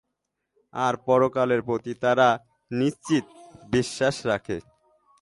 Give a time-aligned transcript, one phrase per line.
[0.73, 2.27] আর পরকালের প্রতি তারা
[2.71, 3.25] নিশ্চিত
[3.71, 4.57] বিশ্বাস রাখে।